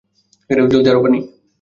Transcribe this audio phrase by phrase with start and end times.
[0.71, 1.19] জলদি, আরো পানি!